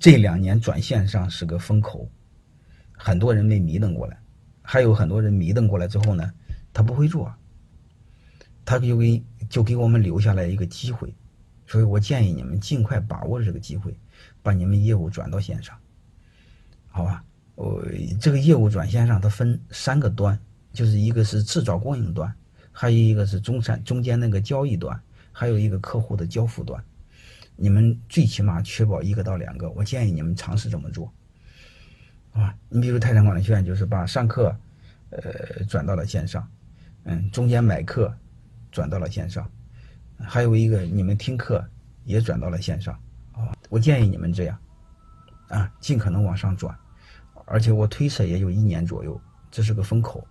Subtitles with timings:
[0.00, 2.10] 这两年转线上是个风口，
[2.90, 4.18] 很多人没迷瞪过来，
[4.62, 6.32] 还有很多人迷瞪过来之后呢，
[6.72, 7.30] 他不会做，
[8.64, 11.14] 他就给就给我们留下来一个机会，
[11.66, 13.94] 所以我建议你们尽快把握这个机会，
[14.42, 15.76] 把你们业务转到线上，
[16.88, 17.22] 好吧？
[17.54, 17.84] 我
[18.18, 20.40] 这个业务转线上，它分三个端，
[20.72, 22.34] 就是一个是制造供应端，
[22.72, 24.98] 还有一个是中产中间那个交易端，
[25.30, 26.82] 还有一个客户的交付端。
[27.62, 31.12] 你们最起码确保一个到两个，我建议你们尝试这么做，
[32.32, 34.56] 啊，你比如泰山管理学院就是把上课，
[35.10, 36.48] 呃，转到了线上，
[37.04, 38.16] 嗯，中间买课
[38.72, 39.46] 转到了线上，
[40.18, 41.62] 还有一个你们听课
[42.04, 42.98] 也转到了线上，
[43.32, 44.58] 啊，我建议你们这样，
[45.48, 46.74] 啊，尽可能往上转，
[47.44, 49.20] 而且我推测也有一年左右，
[49.50, 50.26] 这是个风口，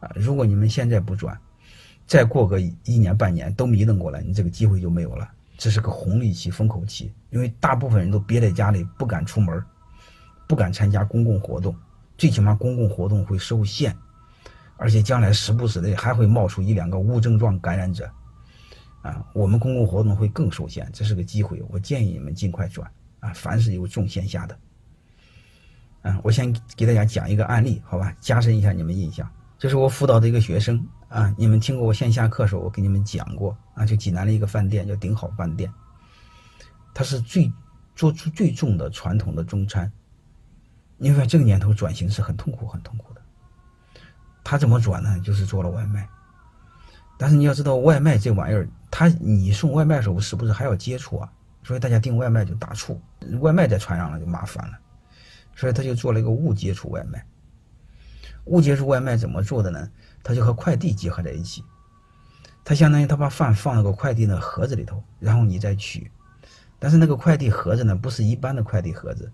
[0.00, 1.40] 啊，如果你们现在不转，
[2.06, 5.32] 再过个一年半年都迷瞪过来，你这个机会就没有了。
[5.56, 9.62] 这是个红利期、风口期，因为大部分人都憋在家里，不敢出门，
[10.46, 11.74] 不敢参加公共活动，
[12.18, 13.96] 最起码公共活动会受限，
[14.76, 18.10] 而且将来时不时的还会冒出一两个无症状感染者，
[19.02, 23.32] 啊，我们公共活动会更受限，这是个机会，我建议你们尽快转啊！
[23.34, 24.58] 凡是有重线下的，
[26.02, 29.26] 啊，我先给大家讲一个案例，好吧，加深一下你们印象。
[29.58, 35.72] 这是我辅导的一个学生啊，你们听过我线下课时候我给你们讲过啊，就济南的一个饭店叫顶好饭店，
[36.92, 37.52] 它是最
[37.94, 39.90] 做出最重的传统的中餐。
[40.98, 43.20] 因为这个年头转型是很痛苦很痛苦的，
[44.42, 45.20] 他怎么转呢？
[45.20, 46.08] 就是做了外卖，
[47.18, 51.30] 但是你要知道外卖这玩意儿，他你送外卖的时候是不是还要接触啊？
[51.62, 52.98] 所以大家订外卖就打怵，
[53.40, 54.78] 外卖再传上了就麻烦了，
[55.54, 57.22] 所以他就做了一个无接触外卖。
[58.46, 59.88] 无接触外卖怎么做的呢？
[60.22, 61.62] 它就和快递结合在一起，
[62.64, 66.10] 它相当于他把饭放那个快递的盒子里头，然后你再取。
[66.78, 69.30] 但是那个快递盒子呢，不是一般的快递盒子，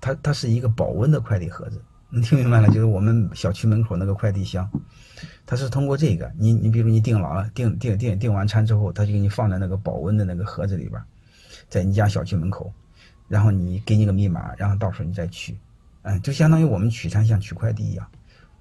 [0.00, 1.82] 它它是一个保温的快递盒子。
[2.10, 2.68] 你听明白了？
[2.68, 4.70] 就是我们小区门口那个快递箱，
[5.44, 11.02] 它是通过这个，你你比如你订了，订订订订完餐之后，它就给你放在那个保温的那个盒子里边，
[11.68, 12.72] 在你家小区门口，
[13.26, 15.58] 然后你给你个密码，然后到时候你再取，
[16.02, 18.08] 嗯，就相当于我们取餐像取快递一样。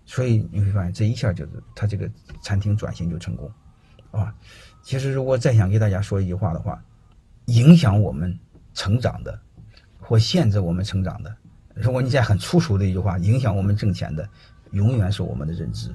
[0.06, 2.10] 所以你会发现，这一下就是他这个
[2.42, 3.52] 餐厅转型就成功，
[4.12, 4.34] 啊，
[4.84, 6.84] 其实如果再想给大家说一句话的话，
[7.46, 8.38] 影响我们
[8.74, 9.40] 成长的，
[10.00, 11.36] 或限制我们成长的，
[11.74, 14.28] 如果你再很粗俗的一句话，影响我们挣钱的，
[14.72, 15.90] 永远是我们的认知，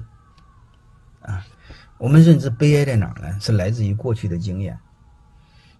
[1.21, 1.45] 啊，
[1.97, 3.39] 我们认知悲哀在哪儿呢？
[3.39, 4.77] 是来自于过去的经验，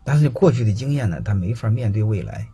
[0.03, 2.47] 但是过去的经验呢，它没法面对未来。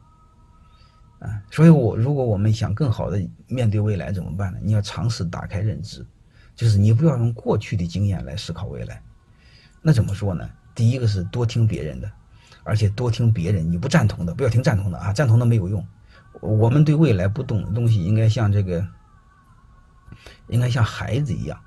[1.20, 4.60] 啊，所以，我如果我们想更好的面对未来怎么办呢？
[4.62, 6.06] 你要尝试打开认知，
[6.56, 9.02] 就是你不要用过去的经验来思考未来。
[9.82, 10.50] 那怎么说呢？
[10.74, 12.12] 第一个是多听别人的，
[12.64, 15.86] 而且多听别人你不赞同的，不要听赞同的啊，赞同的没有用。
[16.42, 18.86] 我们对未来不懂的东西，应该像这个，
[20.50, 21.58] 应该像孩子一样，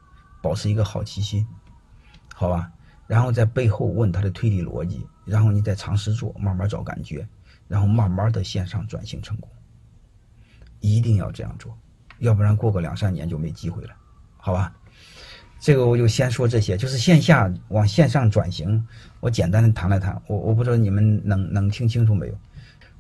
[0.42, 1.46] 保持一个好奇心，
[2.34, 2.70] 好吧？
[3.06, 7.26] 然后在背后问他的推理逻辑，然后你再尝试做，慢慢找感觉。
[7.68, 9.48] 然后慢慢的线上转型成功，
[10.80, 11.78] 一定要这样做，
[12.18, 13.94] 要不然过个两三年就没机会了，
[14.38, 14.74] 好吧？
[15.60, 18.86] 这个我就先说这些，就是线下往线上转型，
[19.20, 22.38] 我简单的谈了谈，我我不知道你们能能听清楚没有？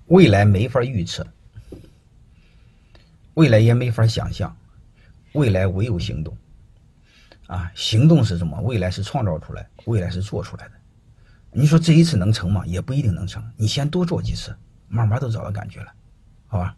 [0.06, 1.26] 未来没法预测，
[3.34, 4.56] 未来也没法想象，
[5.32, 6.36] 未来唯有行动，
[7.46, 8.60] 啊，行动是什么？
[8.62, 10.77] 未来是创造出来，未来是做出来的。
[11.52, 12.64] 你说这一次能成吗？
[12.66, 13.42] 也不一定能成。
[13.56, 14.54] 你先多做几次，
[14.88, 15.92] 慢慢都找到感觉了，
[16.46, 16.76] 好吧？